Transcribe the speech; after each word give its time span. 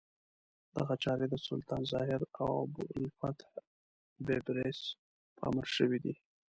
دغه 0.77 0.93
چارې 1.03 1.25
د 1.29 1.35
سلطان 1.47 1.81
الظاهر 1.85 2.21
ابوالفتح 2.39 3.49
بیبرس 4.25 4.79
په 5.35 5.41
امر 5.49 5.65
شوې 5.75 5.99
دي. 6.03 6.13